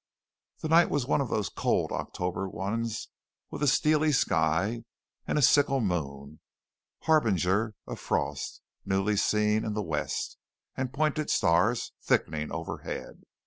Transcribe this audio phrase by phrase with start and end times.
[0.61, 3.09] The night was one of those cold October ones
[3.51, 4.83] with a steely sky
[5.27, 6.39] and a sickle moon,
[7.03, 10.37] harbinger of frost, newly seen in the west,
[10.75, 13.25] and pointed stars thickening overhead.